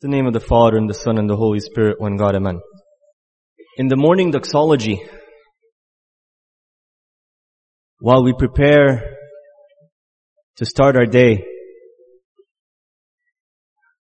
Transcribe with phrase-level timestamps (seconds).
[0.00, 2.60] the name of the Father and the Son and the Holy Spirit, one God, Amen.
[3.76, 5.02] In the morning doxology,
[7.98, 9.04] while we prepare
[10.56, 11.44] to start our day,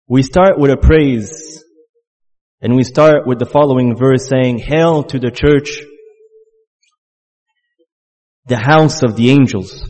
[0.06, 1.64] we start with a praise
[2.60, 5.80] and we start with the following verse saying, Hail to the church,
[8.46, 9.82] the house of the angels.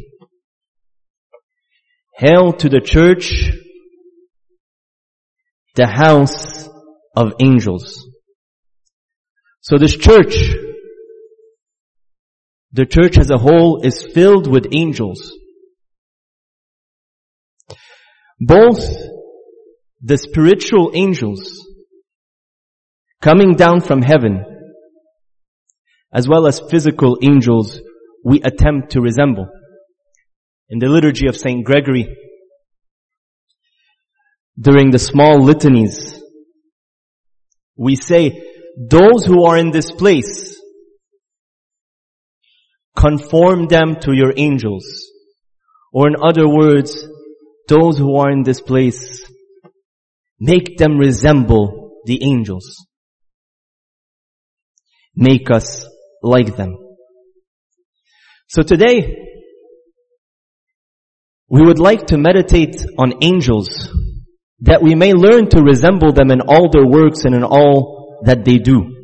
[2.14, 3.52] Hail to the church,
[5.78, 6.68] the house
[7.14, 8.04] of angels.
[9.60, 10.34] So this church,
[12.72, 15.32] the church as a whole is filled with angels.
[18.40, 18.80] Both
[20.02, 21.64] the spiritual angels
[23.22, 24.44] coming down from heaven
[26.12, 27.80] as well as physical angels
[28.24, 29.46] we attempt to resemble.
[30.70, 31.64] In the liturgy of St.
[31.64, 32.16] Gregory,
[34.60, 36.20] during the small litanies,
[37.76, 38.42] we say,
[38.90, 40.56] those who are in this place,
[42.96, 44.84] conform them to your angels.
[45.92, 47.06] Or in other words,
[47.68, 49.24] those who are in this place,
[50.40, 52.86] make them resemble the angels.
[55.14, 55.86] Make us
[56.22, 56.76] like them.
[58.48, 59.16] So today,
[61.48, 63.88] we would like to meditate on angels
[64.60, 68.44] that we may learn to resemble them in all their works and in all that
[68.44, 68.94] they do.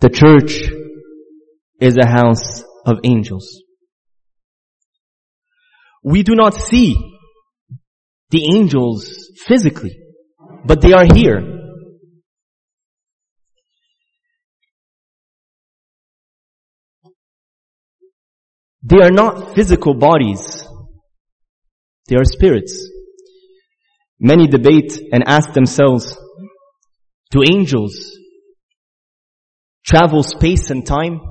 [0.00, 0.70] The church
[1.80, 3.62] is a house of angels.
[6.02, 6.96] We do not see
[8.30, 9.96] the angels physically,
[10.64, 11.40] but they are here.
[18.82, 20.66] They are not physical bodies.
[22.12, 22.90] They are spirits.
[24.20, 26.14] Many debate and ask themselves,
[27.30, 28.18] do angels
[29.86, 31.22] travel space and time?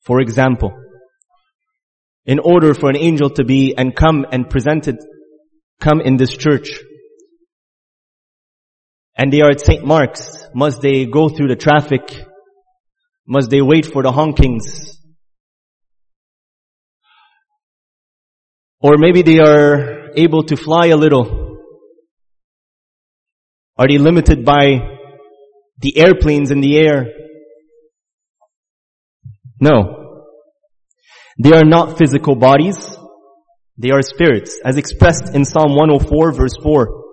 [0.00, 0.72] For example,
[2.26, 4.96] in order for an angel to be and come and presented,
[5.80, 6.70] come in this church,
[9.16, 9.86] and they are at St.
[9.86, 12.02] Mark's, must they go through the traffic?
[13.28, 14.96] Must they wait for the honkings?
[18.84, 21.56] Or maybe they are able to fly a little.
[23.78, 24.98] Are they limited by
[25.78, 27.06] the airplanes in the air?
[29.58, 30.26] No.
[31.42, 32.76] They are not physical bodies.
[33.78, 37.04] They are spirits, as expressed in Psalm 104 verse 4,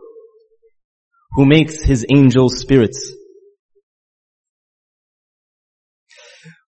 [1.36, 3.14] who makes his angels spirits.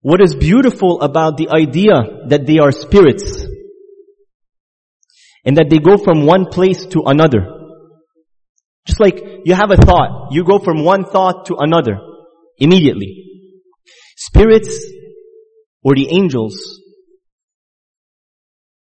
[0.01, 3.47] What is beautiful about the idea that they are spirits
[5.45, 7.45] and that they go from one place to another.
[8.85, 11.97] Just like you have a thought, you go from one thought to another
[12.57, 13.25] immediately.
[14.17, 14.85] Spirits
[15.83, 16.79] or the angels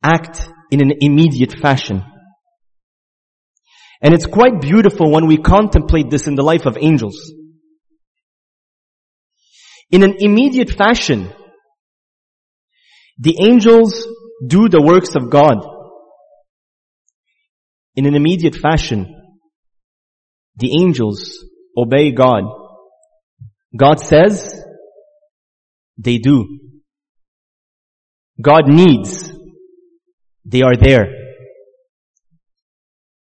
[0.04, 2.04] act in an immediate fashion.
[4.02, 7.34] And it's quite beautiful when we contemplate this in the life of angels.
[9.92, 11.34] In an immediate fashion,
[13.18, 14.08] the angels
[14.46, 15.58] do the works of God
[17.96, 19.16] in an immediate fashion.
[20.58, 21.44] The angels
[21.78, 22.44] obey God.
[23.78, 24.64] God says,
[25.98, 26.60] they do.
[28.42, 29.32] God needs,
[30.46, 31.08] they are there.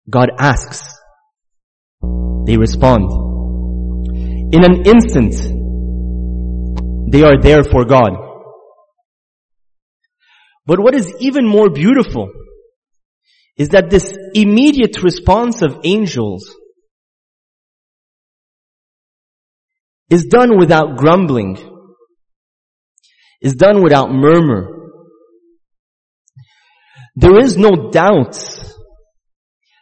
[0.10, 0.82] God asks,
[2.46, 3.12] they respond.
[4.54, 5.36] In an instant,
[7.12, 8.12] they are there for God.
[10.66, 12.30] But what is even more beautiful
[13.60, 16.56] is that this immediate response of angels
[20.10, 21.58] is done without grumbling,
[23.42, 24.66] is done without murmur.
[27.18, 28.38] There is no doubt.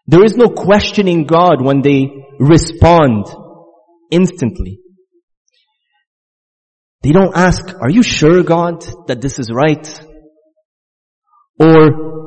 [0.08, 2.08] There is no questioning God when they
[2.40, 3.28] respond
[4.10, 4.80] instantly.
[7.04, 9.88] They don't ask, are you sure God that this is right?
[11.60, 12.18] Or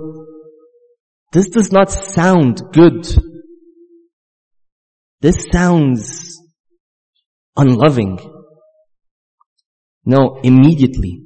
[1.32, 3.06] this does not sound good.
[5.20, 6.38] This sounds
[7.56, 8.18] unloving.
[10.04, 11.22] No, immediately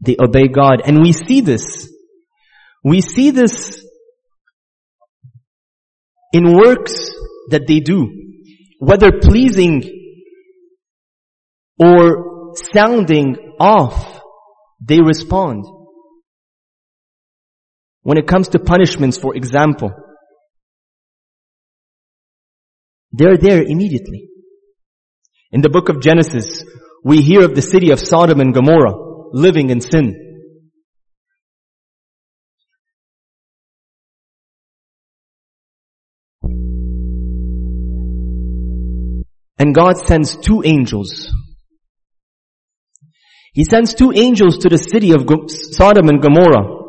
[0.00, 0.82] they obey God.
[0.84, 1.90] And we see this.
[2.84, 3.84] We see this
[6.32, 7.10] in works
[7.50, 8.08] that they do.
[8.78, 9.82] Whether pleasing
[11.78, 14.20] or sounding off,
[14.80, 15.64] they respond.
[18.02, 19.92] When it comes to punishments, for example,
[23.12, 24.28] They're there immediately.
[25.50, 26.64] In the book of Genesis,
[27.02, 28.94] we hear of the city of Sodom and Gomorrah
[29.32, 30.14] living in sin.
[39.58, 41.34] And God sends two angels.
[43.52, 46.79] He sends two angels to the city of Sodom and Gomorrah.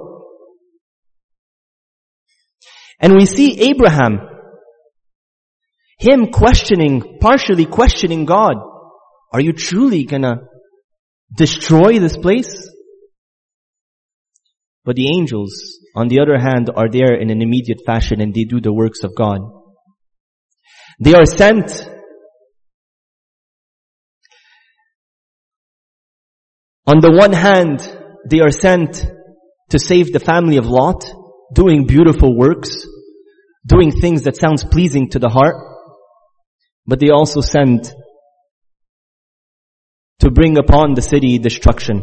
[3.01, 4.19] And we see Abraham,
[5.98, 8.56] him questioning, partially questioning God.
[9.33, 10.42] Are you truly gonna
[11.36, 12.69] destroy this place?
[14.86, 18.44] But the angels, on the other hand, are there in an immediate fashion and they
[18.44, 19.42] do the works of God.
[21.00, 21.88] They are sent
[26.88, 27.80] On the one hand,
[28.30, 29.06] they are sent
[29.69, 31.09] to save the family of Lot,
[31.53, 32.86] doing beautiful works,
[33.65, 35.56] doing things that sounds pleasing to the heart,
[36.86, 37.92] but they also send
[40.19, 42.01] to bring upon the city destruction.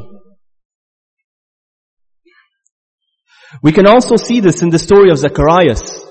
[3.62, 6.04] We can also see this in the story of Zacharias.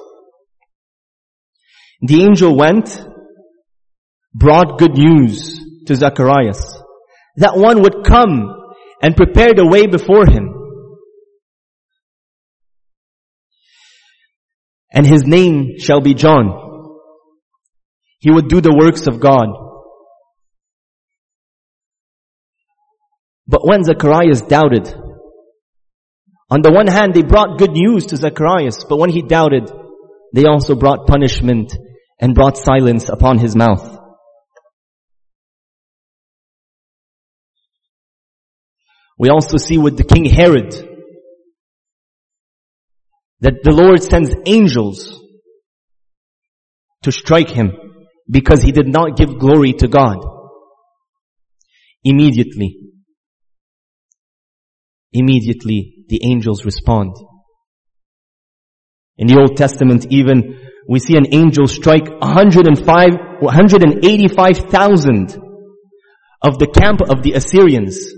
[2.02, 3.06] The angel went,
[4.34, 6.82] brought good news to Zacharias.
[7.38, 8.54] That one would come
[9.02, 10.57] and prepare the way before him.
[14.98, 16.48] And his name shall be John.
[18.18, 19.50] He would do the works of God.
[23.48, 24.88] But when Zacharias doubted,
[26.50, 29.72] on the one hand they brought good news to Zacharias, but when he doubted,
[30.34, 31.78] they also brought punishment
[32.20, 34.00] and brought silence upon his mouth.
[39.20, 40.97] We also see with the King Herod
[43.42, 45.22] that the Lord sends angels
[47.04, 47.74] to strike him
[48.30, 50.18] because he did not give glory to God.
[52.04, 52.78] Immediately,
[55.14, 57.16] immediately the angels respond.
[59.18, 65.42] In the Old Testament even, we see an angel strike 105, 185,000
[66.42, 68.14] of the camp of the Assyrians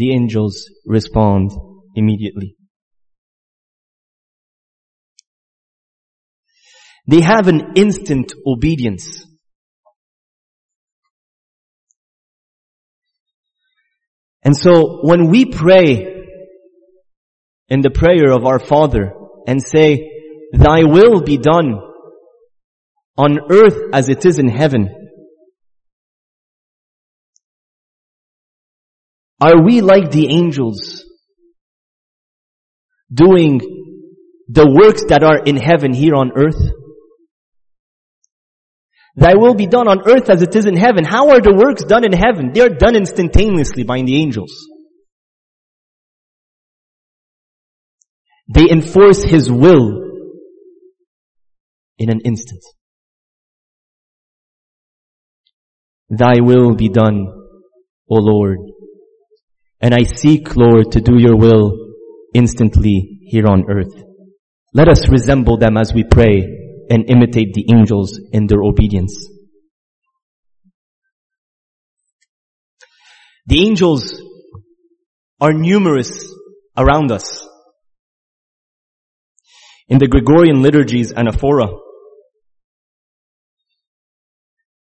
[0.00, 1.50] the angels respond
[1.94, 2.56] immediately.
[7.06, 9.26] They have an instant obedience.
[14.42, 16.24] And so when we pray
[17.68, 19.12] in the prayer of our Father
[19.46, 20.08] and say,
[20.54, 21.78] Thy will be done
[23.18, 24.99] on earth as it is in heaven,
[29.40, 31.04] Are we like the angels
[33.12, 33.60] doing
[34.48, 36.60] the works that are in heaven here on earth?
[39.16, 41.04] Thy will be done on earth as it is in heaven.
[41.04, 42.52] How are the works done in heaven?
[42.52, 44.52] They are done instantaneously by the angels.
[48.52, 50.02] They enforce His will
[51.98, 52.62] in an instant.
[56.08, 57.26] Thy will be done,
[58.10, 58.58] O Lord,
[59.80, 61.72] and I seek, Lord, to do your will
[62.34, 64.02] instantly here on earth.
[64.74, 66.46] Let us resemble them as we pray
[66.90, 69.28] and imitate the angels in their obedience.
[73.46, 74.22] The angels
[75.40, 76.32] are numerous
[76.76, 77.46] around us.
[79.88, 81.68] In the Gregorian liturgies and anaphora,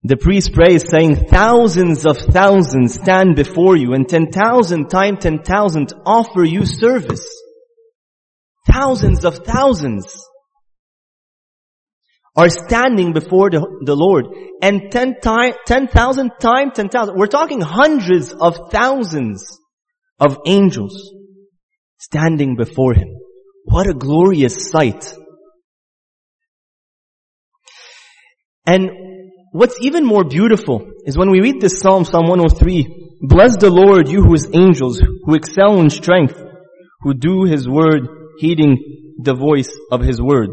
[0.07, 6.43] the priest prays saying, thousands of thousands stand before you and 10,000 times 10,000 offer
[6.43, 7.25] you service.
[8.67, 10.15] Thousands of thousands
[12.35, 14.25] are standing before the, the Lord
[14.61, 17.15] and 10 times, 10,000 times 10,000.
[17.15, 19.59] We're talking hundreds of thousands
[20.19, 21.13] of angels
[21.97, 23.07] standing before Him.
[23.63, 25.15] What a glorious sight.
[28.67, 28.91] And
[29.55, 34.09] What's even more beautiful is when we read this Psalm, Psalm 103, Bless the Lord,
[34.09, 36.37] you whose angels, who excel in strength,
[36.99, 38.01] who do His word,
[38.37, 40.49] heeding the voice of His word.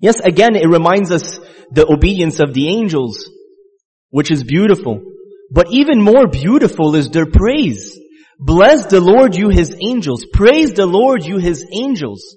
[0.00, 1.40] Yes, again, it reminds us
[1.72, 3.28] the obedience of the angels,
[4.10, 5.02] which is beautiful.
[5.50, 7.98] But even more beautiful is their praise.
[8.38, 10.24] Bless the Lord, you His angels.
[10.32, 12.36] Praise the Lord, you His angels.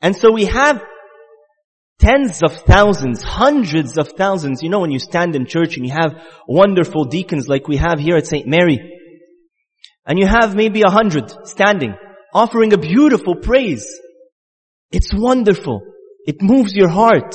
[0.00, 0.82] And so we have
[1.98, 4.62] Tens of thousands, hundreds of thousands.
[4.62, 7.98] You know when you stand in church and you have wonderful deacons like we have
[7.98, 8.46] here at St.
[8.46, 8.78] Mary,
[10.06, 11.94] and you have maybe a hundred standing,
[12.32, 13.84] offering a beautiful praise.
[14.92, 15.82] It's wonderful.
[16.24, 17.34] It moves your heart.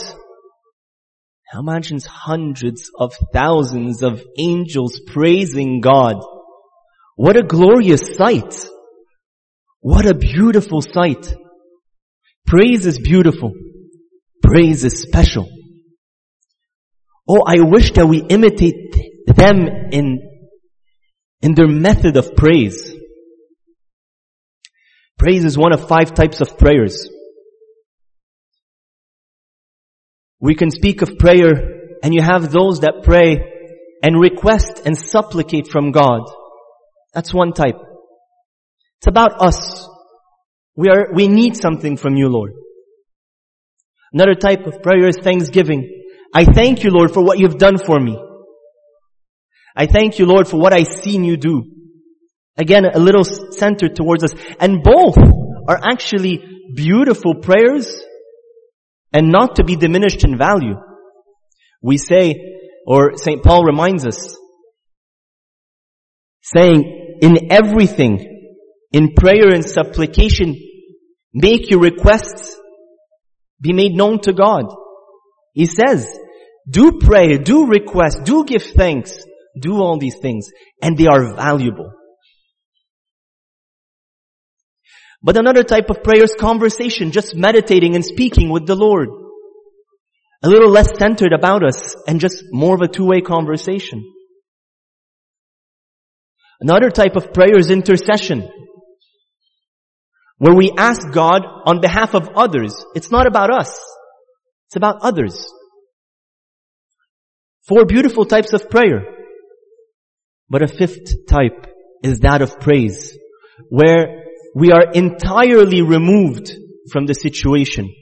[1.53, 6.15] Now imagine hundreds of thousands of angels praising God.
[7.15, 8.65] What a glorious sight.
[9.81, 11.31] What a beautiful sight.
[12.47, 13.51] Praise is beautiful.
[14.43, 15.47] Praise is special.
[17.27, 18.93] Oh, I wish that we imitate
[19.25, 20.19] them in,
[21.41, 22.93] in their method of praise.
[25.17, 27.09] Praise is one of five types of prayers.
[30.41, 31.53] We can speak of prayer
[32.03, 33.53] and you have those that pray
[34.03, 36.23] and request and supplicate from God.
[37.13, 37.77] That's one type.
[38.99, 39.87] It's about us.
[40.75, 42.51] We are, we need something from you, Lord.
[44.13, 46.03] Another type of prayer is thanksgiving.
[46.33, 48.17] I thank you, Lord, for what you've done for me.
[49.75, 51.63] I thank you, Lord, for what I've seen you do.
[52.57, 54.33] Again, a little centered towards us.
[54.59, 56.43] And both are actually
[56.75, 58.03] beautiful prayers
[59.11, 60.75] and not to be diminished in value.
[61.81, 62.35] We say,
[62.85, 63.43] or St.
[63.43, 64.37] Paul reminds us,
[66.43, 68.51] saying, in everything,
[68.91, 70.55] in prayer and supplication,
[71.33, 72.59] make your requests
[73.61, 74.65] be made known to God.
[75.53, 76.17] He says,
[76.69, 79.17] do pray, do request, do give thanks,
[79.59, 80.49] do all these things,
[80.81, 81.91] and they are valuable.
[85.21, 89.07] But another type of prayer is conversation, just meditating and speaking with the Lord.
[90.43, 94.03] A little less centered about us and just more of a two-way conversation.
[96.59, 98.49] Another type of prayer is intercession,
[100.43, 102.75] where we ask God on behalf of others.
[102.95, 103.79] It's not about us.
[104.67, 105.47] It's about others.
[107.65, 109.03] Four beautiful types of prayer.
[110.49, 111.67] But a fifth type
[112.03, 113.17] is that of praise,
[113.69, 116.51] where we are entirely removed
[116.91, 117.95] from the situation.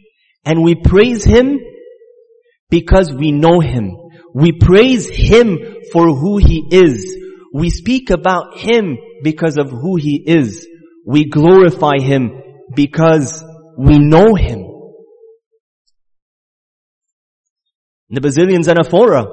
[0.43, 1.59] And we praise Him
[2.71, 3.95] because we know Him.
[4.33, 5.59] We praise Him
[5.93, 7.15] for who He is.
[7.53, 10.65] We speak about Him because of who He is.
[11.05, 12.31] We glorify Him
[12.75, 13.43] because
[13.77, 14.59] we know Him.
[18.09, 19.25] In the Basilians Anaphora,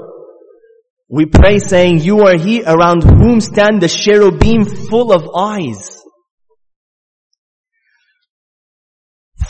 [1.09, 5.99] we pray saying, You are He around whom stand the cherubim full of eyes.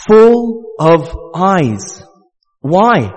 [0.09, 2.03] full of eyes.
[2.61, 3.11] Why?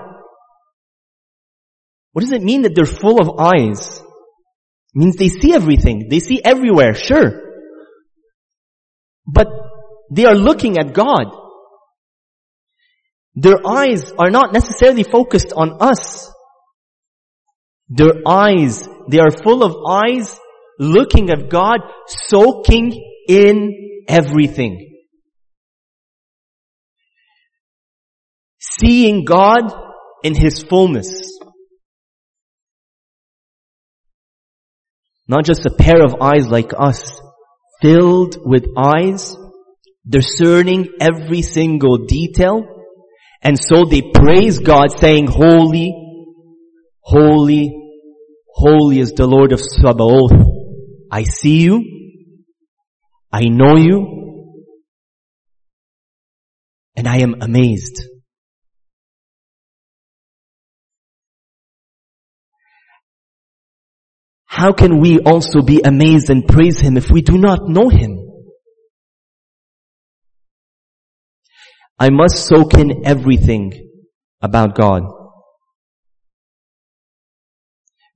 [2.11, 3.99] What does it mean that they're full of eyes?
[3.99, 6.07] It means they see everything.
[6.09, 7.42] They see everywhere, sure.
[9.25, 9.47] But
[10.11, 11.25] they are looking at God.
[13.35, 16.31] Their eyes are not necessarily focused on us.
[17.89, 20.39] Their eyes, they are full of eyes
[20.79, 22.93] looking at God, soaking
[23.27, 25.01] in everything.
[28.59, 29.73] Seeing God
[30.23, 31.39] in His fullness.
[35.27, 37.19] Not just a pair of eyes like us,
[37.83, 39.35] filled with eyes,
[40.07, 42.63] discerning every single detail,
[43.41, 45.93] and so they praise God saying, Holy,
[47.01, 47.75] holy,
[48.47, 50.31] holy is the Lord of Sabaoth.
[51.11, 51.83] I see you.
[53.31, 54.45] I know you.
[56.95, 58.03] And I am amazed.
[64.55, 68.19] How can we also be amazed and praise Him if we do not know Him?
[71.97, 73.73] I must soak in everything
[74.41, 75.05] about God.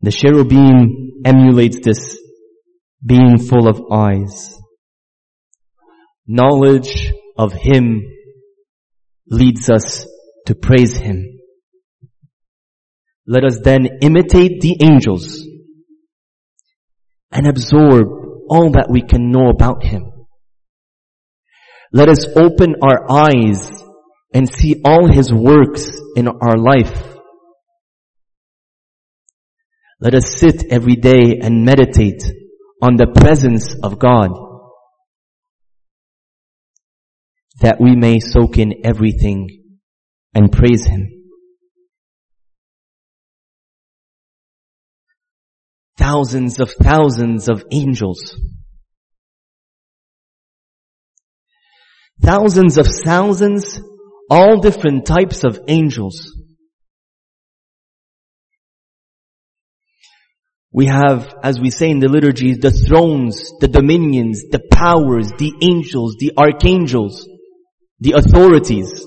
[0.01, 2.20] The cherubim emulates this
[3.03, 4.56] being full of eyes.
[6.27, 8.03] Knowledge of Him
[9.27, 10.06] leads us
[10.46, 11.39] to praise Him.
[13.25, 15.46] Let us then imitate the angels
[17.31, 18.07] and absorb
[18.50, 20.12] all that we can know about Him.
[21.91, 23.69] Let us open our eyes
[24.34, 27.03] and see all His works in our life.
[30.00, 32.24] Let us sit every day and meditate
[32.81, 34.29] on the presence of God
[37.62, 39.50] that we may soak in everything
[40.36, 41.16] and praise Him.
[45.97, 48.39] thousands of thousands of angels.
[52.21, 53.79] Thousands of thousands,
[54.29, 56.33] all different types of angels.
[60.71, 65.53] We have, as we say in the liturgy, the thrones, the dominions, the powers, the
[65.61, 67.27] angels, the archangels,
[67.99, 69.05] the authorities.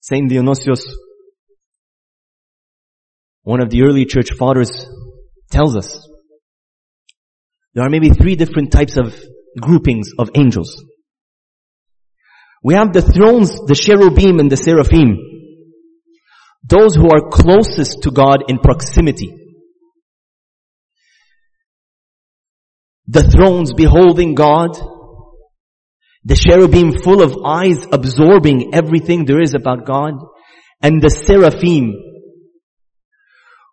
[0.00, 0.86] Saint Dionysius
[3.46, 4.88] one of the early church fathers,
[5.52, 6.04] tells us
[7.74, 9.16] there are maybe three different types of
[9.60, 10.82] groupings of angels.
[12.64, 15.18] We have the thrones, the cherubim and the seraphim.
[16.64, 19.32] Those who are closest to God in proximity.
[23.06, 24.76] The thrones beholding God.
[26.24, 30.14] The cherubim full of eyes absorbing everything there is about God.
[30.82, 31.94] And the seraphim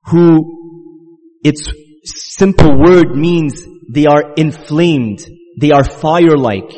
[0.06, 1.72] who its
[2.04, 5.26] simple word means they are inflamed.
[5.60, 6.72] They are fire-like.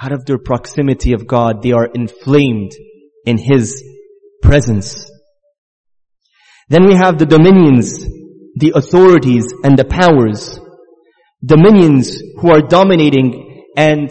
[0.00, 2.72] Out of their proximity of God, they are inflamed
[3.24, 3.82] in His
[4.42, 5.10] presence.
[6.68, 7.98] Then we have the dominions,
[8.56, 10.58] the authorities and the powers.
[11.44, 14.10] Dominions who are dominating and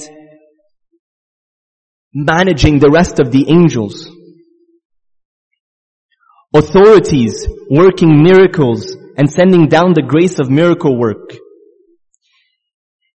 [2.14, 4.10] managing the rest of the angels.
[6.54, 11.34] Authorities working miracles and sending down the grace of miracle work.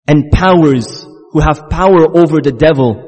[0.09, 3.03] And powers who have power over the devil.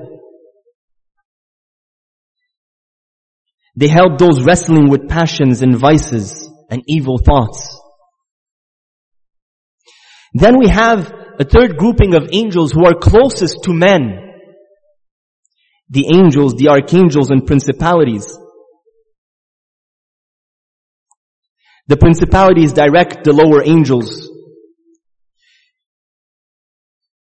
[3.77, 7.75] They help those wrestling with passions and vices and evil thoughts.
[10.35, 14.19] Then we have a third grouping of angels who are closest to men.
[15.89, 18.37] The angels, the archangels and principalities.
[21.89, 24.29] The principalities direct the lower angels.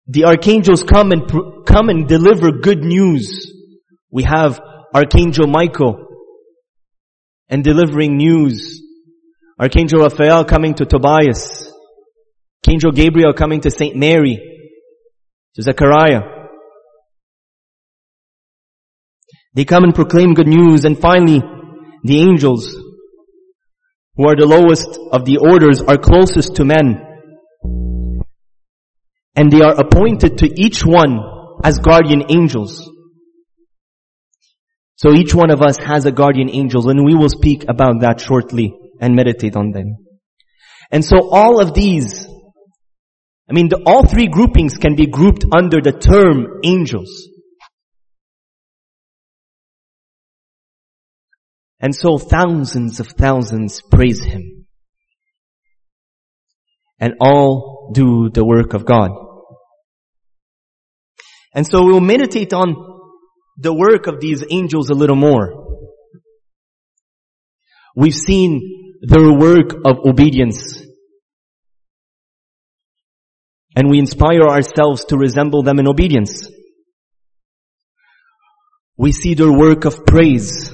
[0.08, 1.32] The archangels come and
[1.66, 3.54] come and deliver good news.
[4.12, 4.60] We have
[4.94, 6.06] Archangel Michael
[7.48, 8.82] and delivering news.
[9.58, 11.72] Archangel Raphael coming to Tobias.
[12.66, 14.38] Archangel Gabriel coming to Saint Mary,
[15.56, 16.22] to Zechariah.
[19.54, 21.41] They come and proclaim good news and finally
[22.04, 22.76] the angels
[24.19, 26.99] who are the lowest of the orders are closest to men.
[29.34, 31.19] And they are appointed to each one
[31.63, 32.91] as guardian angels.
[34.97, 38.19] So each one of us has a guardian angel and we will speak about that
[38.19, 39.95] shortly and meditate on them.
[40.91, 42.27] And so all of these,
[43.49, 47.29] I mean, the, all three groupings can be grouped under the term angels.
[51.82, 54.65] And so thousands of thousands praise Him.
[57.00, 59.12] And all do the work of God.
[61.54, 62.76] And so we'll meditate on
[63.58, 65.68] the work of these angels a little more.
[67.96, 70.82] We've seen their work of obedience.
[73.76, 76.50] And we inspire ourselves to resemble them in obedience.
[78.98, 80.74] We see their work of praise.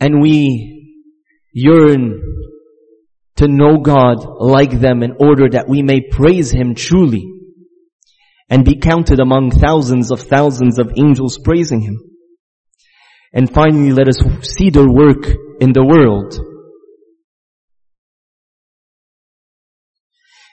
[0.00, 0.80] And we
[1.52, 2.22] yearn
[3.36, 7.24] to know God like them in order that we may praise Him truly
[8.48, 12.00] and be counted among thousands of thousands of angels praising Him.
[13.32, 15.26] And finally, let us see their work
[15.60, 16.38] in the world.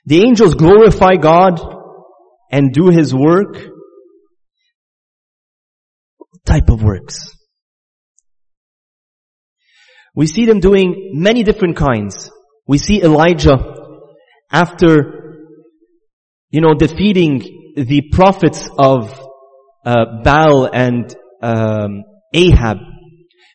[0.06, 1.60] The angels glorify God
[2.52, 3.58] and do His work.
[6.18, 7.37] What type of works?
[10.18, 12.32] We see them doing many different kinds.
[12.66, 13.60] We see Elijah
[14.52, 15.46] after,
[16.50, 19.14] you know, defeating the prophets of
[19.86, 22.04] uh, Baal and um,
[22.34, 22.78] Ahab,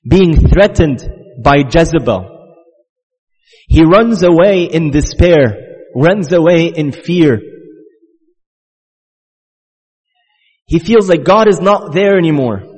[0.09, 1.05] being threatened
[1.43, 2.29] by Jezebel.
[3.67, 5.57] He runs away in despair,
[5.97, 7.41] runs away in fear.
[10.67, 12.72] He feels like God is not there anymore.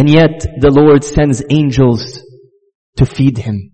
[0.00, 2.24] And yet the Lord sends angels
[2.96, 3.70] to feed him.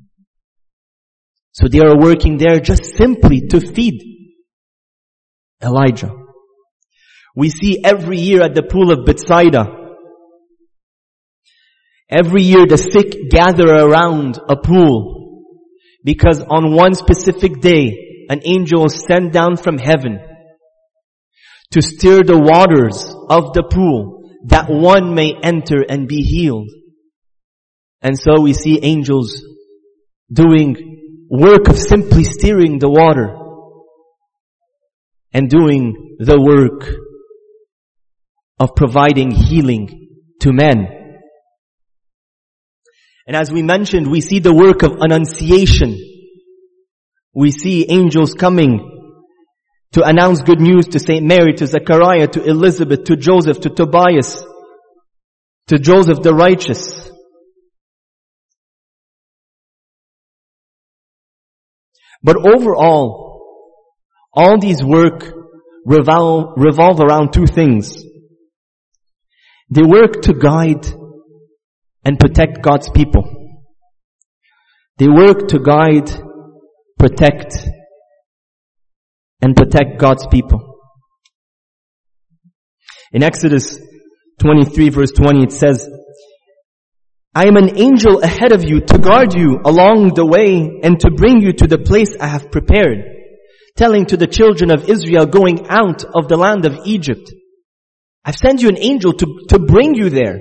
[1.53, 4.03] So they are working there just simply to feed
[5.63, 6.11] Elijah.
[7.37, 9.67] We see every year at the pool of Bethsaida,
[12.11, 15.53] every year the sick gather around a pool
[16.03, 20.19] because on one specific day an angel is sent down from heaven
[21.71, 26.71] to stir the waters of the pool that one may enter and be healed.
[28.01, 29.43] And so we see angels
[30.33, 33.37] doing work of simply steering the water
[35.33, 36.89] and doing the work
[38.59, 40.09] of providing healing
[40.41, 40.87] to men.
[43.27, 45.99] And as we mentioned, we see the work of annunciation.
[47.35, 48.96] We see angels coming
[49.97, 54.45] to announce good news to Saint Mary, to Zechariah, to Elizabeth, to Joseph, to Tobias,
[55.69, 57.11] to Joseph the righteous.
[62.23, 63.73] But overall,
[64.35, 65.33] all these work
[65.87, 67.97] revolve, revolve around two things.
[69.71, 70.87] They work to guide
[72.05, 73.25] and protect God's people.
[74.99, 76.11] They work to guide,
[76.99, 77.67] protect,
[79.47, 80.61] and protect God's people.
[83.13, 83.79] In Exodus
[84.41, 85.89] 23 verse 20 it says,
[87.33, 91.13] I am an angel ahead of you to guard you along the way and to
[91.13, 93.05] bring you to the place I have prepared.
[93.77, 97.33] Telling to the children of Israel going out of the land of Egypt.
[98.25, 100.41] I've sent you an angel to, to bring you there.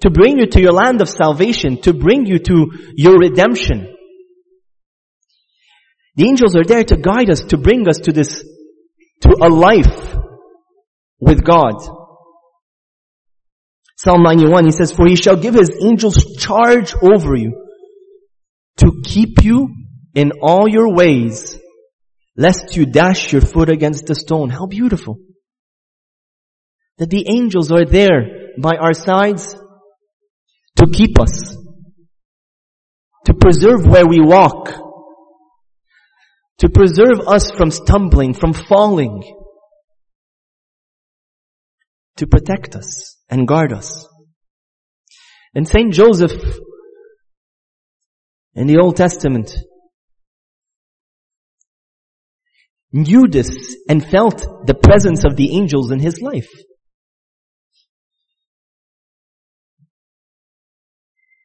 [0.00, 1.82] To bring you to your land of salvation.
[1.82, 3.94] To bring you to your redemption.
[6.16, 8.44] The angels are there to guide us, to bring us to this,
[9.22, 10.16] to a life
[11.20, 11.74] with God.
[13.96, 17.66] Psalm 91, he says, For he shall give his angels charge over you
[18.78, 19.68] to keep you
[20.14, 21.58] in all your ways,
[22.36, 24.48] lest you dash your foot against a stone.
[24.48, 25.18] How beautiful.
[26.96, 28.22] That the angels are there
[28.58, 29.54] by our sides
[30.76, 31.56] to keep us,
[33.26, 34.89] to preserve where we walk,
[36.60, 39.22] to preserve us from stumbling, from falling,
[42.16, 44.06] to protect us and guard us.
[45.54, 46.58] And Saint Joseph
[48.54, 49.56] in the Old Testament
[52.92, 56.50] knew this and felt the presence of the angels in his life.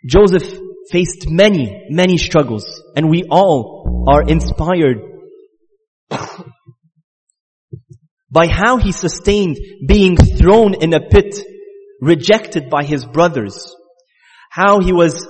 [0.05, 0.59] Joseph
[0.91, 4.97] faced many, many struggles and we all are inspired
[8.31, 11.35] by how he sustained being thrown in a pit,
[12.01, 13.73] rejected by his brothers,
[14.49, 15.25] how he was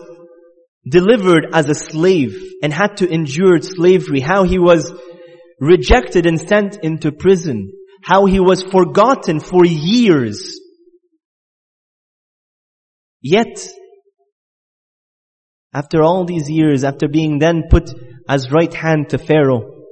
[0.89, 4.91] delivered as a slave and had to endure slavery, how he was
[5.59, 7.71] rejected and sent into prison,
[8.03, 10.59] how he was forgotten for years.
[13.21, 13.67] Yet,
[15.75, 17.91] after all these years, after being then put
[18.29, 19.83] as right hand to Pharaoh,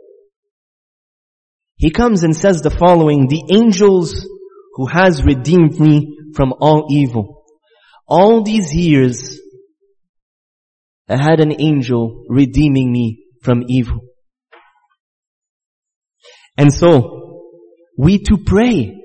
[1.75, 4.25] he comes and says the following, the angels
[4.75, 7.43] who has redeemed me from all evil.
[8.07, 9.41] All these years,
[11.09, 13.99] I had an angel redeeming me from evil.
[16.57, 17.41] And so,
[17.97, 18.95] we too pray.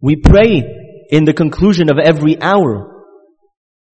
[0.00, 0.64] We pray
[1.10, 2.91] in the conclusion of every hour,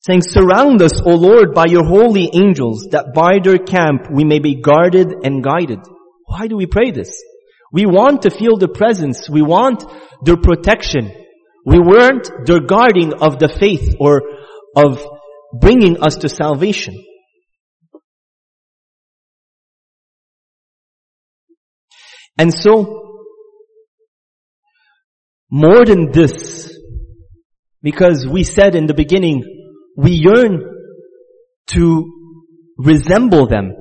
[0.00, 4.38] saying, surround us, O Lord, by your holy angels, that by their camp we may
[4.38, 5.80] be guarded and guided.
[6.26, 7.22] Why do we pray this?
[7.72, 9.28] We want to feel the presence.
[9.28, 9.84] We want
[10.22, 11.12] their protection.
[11.66, 14.22] We want their guarding of the faith or
[14.76, 15.04] of
[15.60, 16.94] bringing us to salvation.
[22.38, 23.26] And so,
[25.50, 26.72] more than this,
[27.82, 29.57] because we said in the beginning,
[29.98, 30.62] we yearn
[31.66, 32.34] to
[32.78, 33.72] resemble them.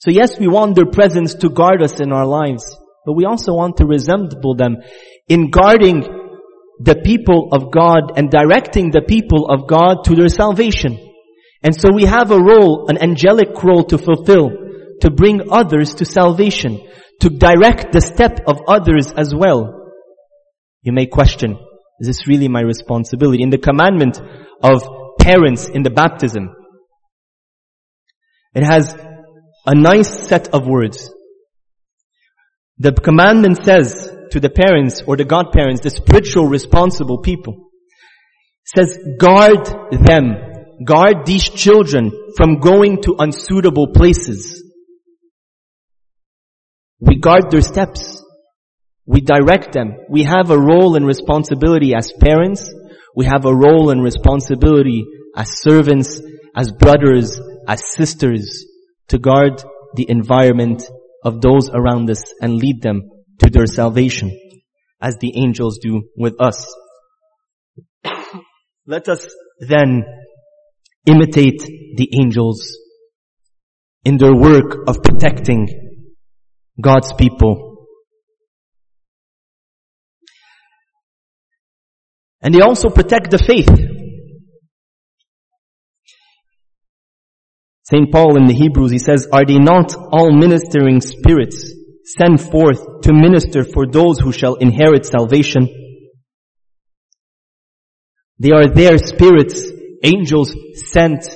[0.00, 3.54] So yes, we want their presence to guard us in our lives, but we also
[3.54, 4.76] want to resemble them
[5.28, 6.02] in guarding
[6.78, 10.98] the people of God and directing the people of God to their salvation.
[11.62, 14.50] And so we have a role, an angelic role to fulfill,
[15.00, 16.86] to bring others to salvation,
[17.20, 19.90] to direct the step of others as well.
[20.82, 21.58] You may question,
[22.00, 23.42] is this really my responsibility?
[23.42, 24.20] In the commandment
[24.62, 24.82] of
[25.20, 26.54] parents in the baptism,
[28.54, 28.96] it has
[29.66, 31.12] a nice set of words.
[32.78, 37.70] The commandment says to the parents or the godparents, the spiritual responsible people,
[38.64, 40.36] says guard them,
[40.84, 44.62] guard these children from going to unsuitable places.
[47.00, 48.17] We guard their steps.
[49.08, 49.96] We direct them.
[50.10, 52.70] We have a role and responsibility as parents.
[53.16, 56.20] We have a role and responsibility as servants,
[56.54, 58.66] as brothers, as sisters
[59.08, 59.62] to guard
[59.94, 60.84] the environment
[61.24, 64.30] of those around us and lead them to their salvation
[65.00, 66.66] as the angels do with us.
[68.86, 69.26] Let us
[69.58, 70.04] then
[71.06, 71.62] imitate
[71.96, 72.76] the angels
[74.04, 75.66] in their work of protecting
[76.78, 77.67] God's people.
[82.48, 83.68] And they also protect the faith.
[87.82, 88.10] St.
[88.10, 91.74] Paul in the Hebrews, he says, are they not all ministering spirits
[92.06, 95.68] sent forth to minister for those who shall inherit salvation.
[98.38, 99.70] They are their spirits,
[100.02, 100.54] angels
[100.90, 101.28] sent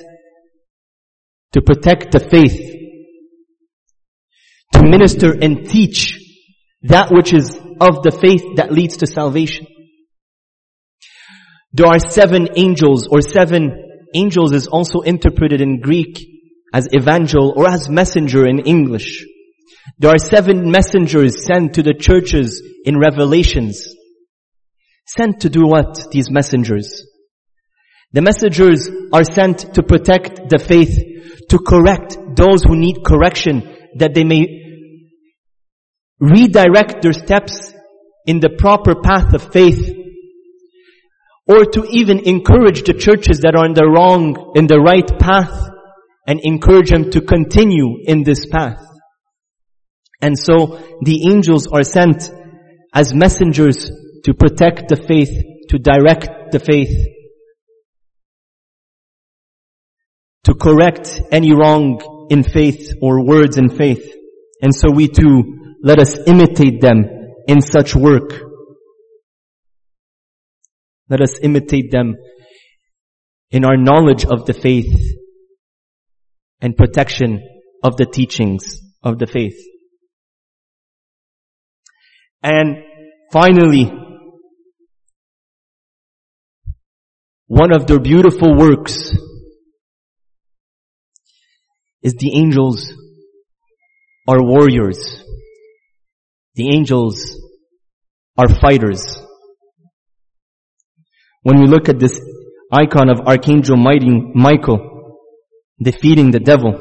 [1.53, 2.59] to protect the faith,
[4.73, 6.19] to minister and teach
[6.85, 9.67] that which is of the faith that leads to salvation.
[11.75, 16.19] There are seven angels or seven angels is also interpreted in Greek
[16.75, 19.25] as evangel or as messenger in English.
[19.99, 23.89] There are seven messengers sent to the churches in Revelations.
[25.07, 27.05] Sent to do what, these messengers?
[28.13, 30.99] The messengers are sent to protect the faith,
[31.49, 34.61] to correct those who need correction, that they may
[36.21, 37.73] redirect their steps
[38.27, 40.02] in the proper path of faith,
[41.47, 45.71] or to even encourage the churches that are in the wrong, in the right path,
[46.27, 48.81] and encourage them to continue in this path.
[50.21, 52.31] And so the angels are sent
[52.95, 53.91] as messengers
[54.25, 55.33] to protect the faith,
[55.71, 56.95] to direct the faith,
[60.45, 64.15] to correct any wrong in faith or words in faith.
[64.61, 67.05] And so we too, let us imitate them
[67.49, 68.52] in such work.
[71.13, 72.17] Let us imitate them
[73.51, 74.99] in our knowledge of the faith
[76.63, 77.47] and protection
[77.85, 79.59] of the teachings of the faith.
[82.43, 82.79] And
[83.31, 83.93] finally,
[87.47, 89.13] one of their beautiful works
[92.01, 92.91] is the angels
[94.27, 95.23] are warriors.
[96.55, 97.39] The angels
[98.39, 99.19] are fighters.
[101.43, 102.21] When we look at this
[102.73, 105.19] icon of Archangel Michael
[105.83, 106.81] defeating the devil,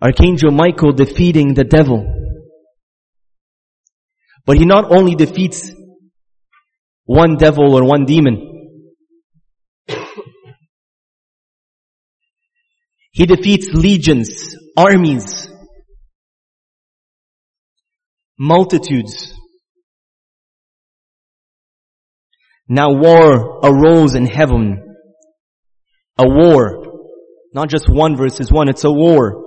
[0.00, 2.12] Archangel Michael defeating the devil.
[4.44, 5.72] But he not only defeats
[7.04, 8.52] one devil or one demon,
[13.12, 15.50] he defeats legions, armies,
[18.38, 19.32] multitudes.
[22.68, 24.82] Now war arose in heaven.
[26.18, 26.82] A war.
[27.52, 29.44] Not just one versus one, it's a war.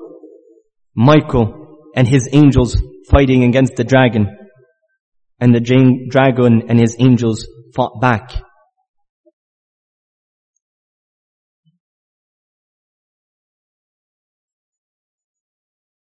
[0.95, 4.27] Michael and his angels fighting against the dragon.
[5.39, 5.59] And the
[6.09, 8.31] dragon and his angels fought back.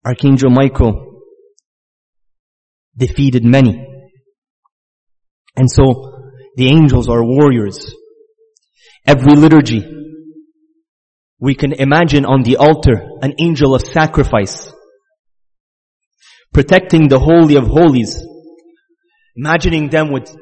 [0.04, 1.22] Archangel Michael
[2.96, 3.86] defeated many.
[5.56, 6.21] And so
[6.56, 7.94] the angels are warriors.
[9.06, 9.84] Every liturgy
[11.38, 14.72] we can imagine on the altar an angel of sacrifice
[16.52, 18.24] protecting the Holy of Holies,
[19.34, 20.34] imagining them with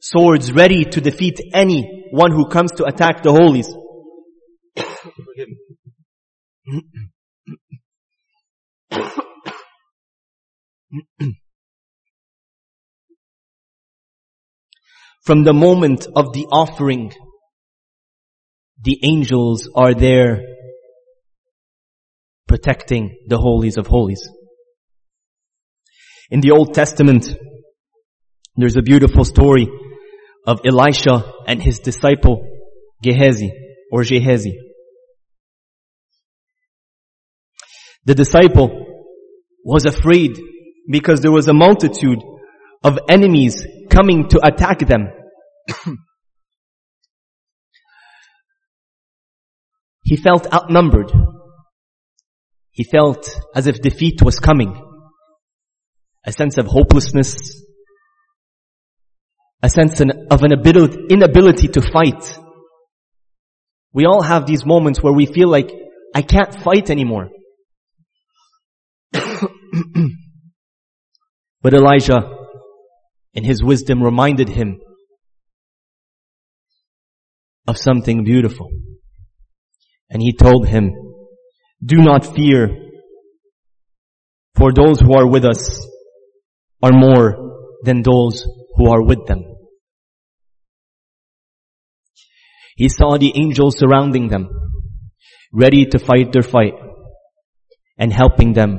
[0.00, 3.68] swords ready to defeat anyone who comes to attack the Holies.
[15.26, 17.12] From the moment of the offering
[18.80, 20.42] the angels are there
[22.46, 24.22] protecting the holies of holies.
[26.30, 27.28] In the Old Testament,
[28.54, 29.66] there's a beautiful story
[30.46, 32.46] of Elisha and his disciple
[33.02, 33.50] Gehazi
[33.90, 34.56] or Gehazi.
[38.04, 38.70] The disciple
[39.64, 40.38] was afraid
[40.88, 42.20] because there was a multitude
[42.86, 45.08] of enemies coming to attack them.
[50.06, 51.12] He felt outnumbered.
[52.70, 54.80] He felt as if defeat was coming.
[56.24, 57.34] A sense of hopelessness.
[59.64, 62.38] A sense of an ability, inability to fight.
[63.92, 65.72] We all have these moments where we feel like,
[66.14, 67.30] I can't fight anymore.
[69.12, 69.34] but
[71.74, 72.45] Elijah,
[73.36, 74.80] in his wisdom, reminded him
[77.68, 78.68] of something beautiful.
[80.10, 80.92] And he told him,
[81.84, 82.68] do not fear,
[84.56, 85.86] for those who are with us
[86.82, 87.36] are more
[87.82, 88.46] than those
[88.76, 89.44] who are with them.
[92.76, 94.48] He saw the angels surrounding them,
[95.52, 96.74] ready to fight their fight
[97.98, 98.78] and helping them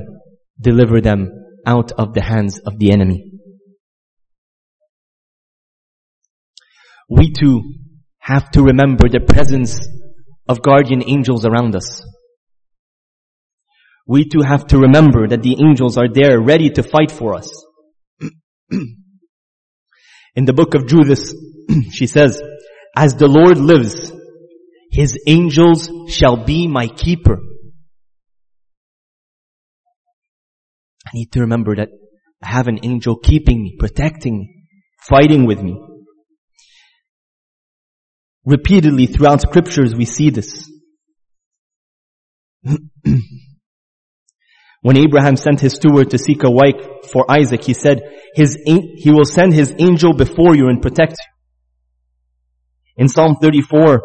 [0.60, 1.30] deliver them
[1.66, 3.37] out of the hands of the enemy.
[7.08, 7.62] We too
[8.18, 9.78] have to remember the presence
[10.48, 12.02] of guardian angels around us.
[14.08, 17.50] we too have to remember that the angels are there ready to fight for us.
[18.70, 21.30] In the book of Judith,
[21.92, 22.42] she says,
[22.96, 24.10] as the Lord lives,
[24.90, 27.38] his angels shall be my keeper.
[31.06, 31.90] I need to remember that
[32.42, 34.64] I have an angel keeping me, protecting me,
[35.06, 35.78] fighting with me.
[38.48, 40.72] Repeatedly throughout scriptures we see this.
[44.80, 46.82] when Abraham sent his steward to seek a wife
[47.12, 48.00] for Isaac, he said,
[48.34, 51.26] his, he will send his angel before you and protect you.
[52.96, 54.00] In Psalm 34,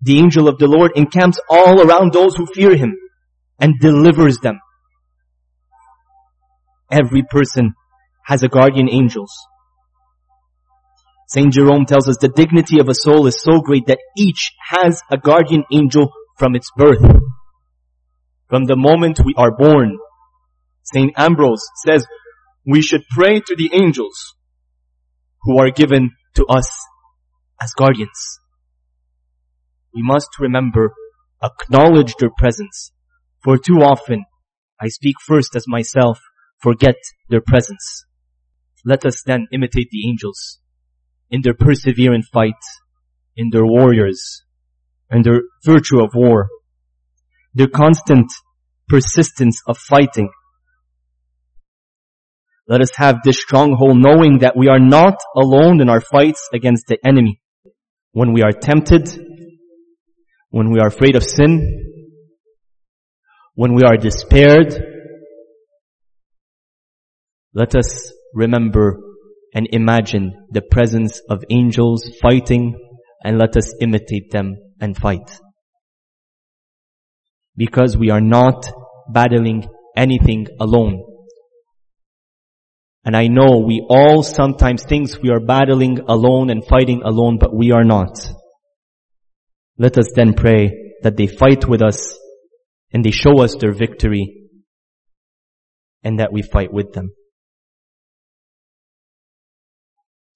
[0.00, 2.96] the angel of the Lord encamps all around those who fear him
[3.60, 4.58] and delivers them.
[6.90, 7.74] Every person
[8.24, 9.30] has a guardian angels.
[11.34, 15.00] Saint Jerome tells us the dignity of a soul is so great that each has
[15.10, 17.00] a guardian angel from its birth.
[18.50, 19.96] From the moment we are born.
[20.82, 22.04] Saint Ambrose says
[22.66, 24.34] we should pray to the angels
[25.40, 26.70] who are given to us
[27.62, 28.38] as guardians.
[29.94, 30.92] We must remember,
[31.42, 32.92] acknowledge their presence,
[33.42, 34.26] for too often
[34.78, 36.20] I speak first as myself,
[36.58, 36.96] forget
[37.30, 38.04] their presence.
[38.84, 40.58] Let us then imitate the angels
[41.32, 42.62] in their perseverant fight,
[43.36, 44.44] in their warriors,
[45.10, 46.48] and their virtue of war,
[47.54, 48.30] their constant
[48.86, 50.28] persistence of fighting.
[52.68, 56.86] Let us have this stronghold knowing that we are not alone in our fights against
[56.86, 57.40] the enemy.
[58.12, 59.08] When we are tempted,
[60.50, 62.12] when we are afraid of sin,
[63.54, 64.74] when we are despaired,
[67.54, 69.11] let us remember
[69.54, 72.74] and imagine the presence of angels fighting
[73.22, 75.38] and let us imitate them and fight.
[77.56, 78.70] Because we are not
[79.12, 81.04] battling anything alone.
[83.04, 87.54] And I know we all sometimes think we are battling alone and fighting alone, but
[87.54, 88.16] we are not.
[89.76, 92.16] Let us then pray that they fight with us
[92.92, 94.48] and they show us their victory
[96.04, 97.12] and that we fight with them.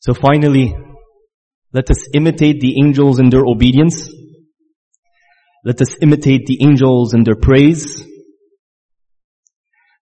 [0.01, 0.75] So finally,
[1.73, 4.09] let us imitate the angels in their obedience.
[5.65, 8.05] Let us imitate the angels in their praise.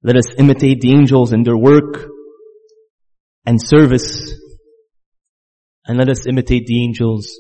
[0.03, 2.07] Let us imitate the angels in their work
[3.47, 4.35] and service.
[5.87, 7.39] And let us imitate the angels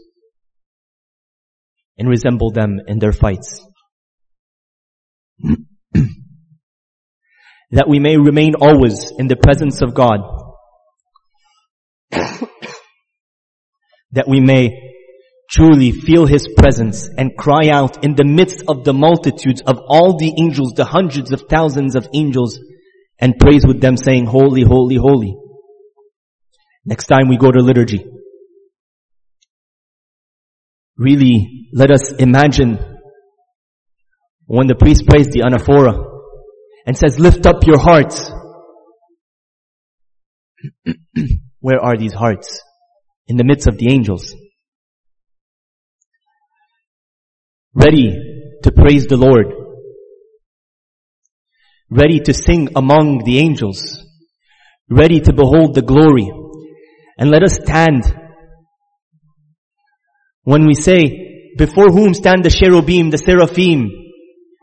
[1.99, 3.65] and resemble them in their fights.
[7.71, 10.44] that we may remain always in the presence of God
[14.13, 14.93] that we may
[15.51, 20.19] truly feel His presence and cry out in the midst of the multitudes of all
[20.19, 22.59] the angels, the hundreds of thousands of angels,
[23.19, 25.37] and praise with them saying, Holy, holy, holy.
[26.85, 28.05] Next time we go to liturgy,
[30.97, 32.79] really let us imagine
[34.47, 36.05] when the priest prays the anaphora
[36.87, 38.31] and says, lift up your hearts.
[41.67, 42.61] Where are these hearts?
[43.27, 44.35] in the midst of the angels.
[47.75, 48.13] Ready
[48.63, 49.47] to praise the Lord.
[51.91, 54.05] Ready to sing among the angels.
[54.89, 56.31] Ready to behold the glory.
[57.19, 58.05] And let us stand
[60.43, 63.91] when we say, before whom stand the cherubim, the seraphim,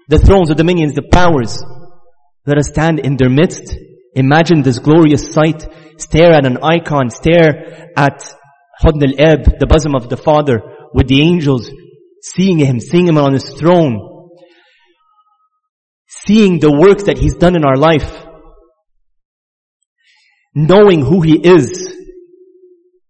[0.10, 1.64] the thrones, the dominions, the powers.
[2.46, 3.76] Let us stand in their midst.
[4.14, 5.68] Imagine this glorious sight.
[5.98, 7.10] Stare at an icon.
[7.10, 8.34] Stare at
[8.82, 10.62] Hudn al-Ab, the bosom of the Father,
[10.94, 11.70] with the angels,
[12.22, 14.30] seeing Him, seeing Him on His throne,
[16.08, 18.26] seeing the works that He's done in our life,
[20.56, 21.96] knowing who He is,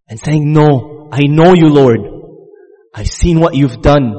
[0.07, 2.01] and saying, no, I know you Lord.
[2.93, 4.15] I've seen what you've done.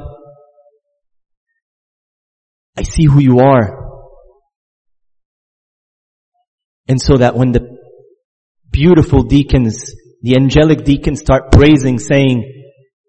[2.76, 3.81] I see who you are.
[6.92, 7.78] And so that when the
[8.70, 12.48] beautiful deacons the angelic deacons start praising, saying,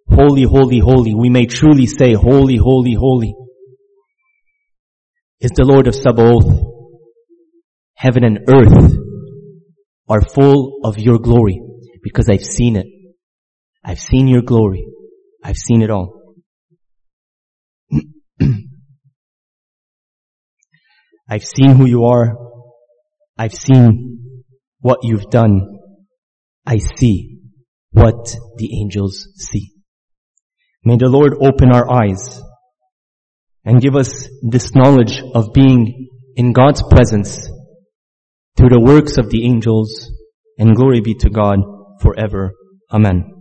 [0.09, 1.13] Holy, holy, holy.
[1.13, 3.35] We may truly say, Holy, holy, holy
[5.39, 6.71] is the Lord of Sabaoth.
[7.95, 8.97] Heaven and earth
[10.09, 11.61] are full of your glory
[12.01, 12.87] because I've seen it.
[13.85, 14.87] I've seen your glory.
[15.43, 16.33] I've seen it all.
[21.29, 22.42] I've seen who you are.
[23.37, 24.43] I've seen
[24.79, 25.79] what you've done.
[26.65, 27.39] I see
[27.91, 29.73] what the angels see.
[30.83, 32.41] May the Lord open our eyes
[33.65, 37.47] and give us this knowledge of being in God's presence
[38.57, 40.11] through the works of the angels
[40.57, 41.59] and glory be to God
[42.01, 42.51] forever.
[42.91, 43.23] Amen.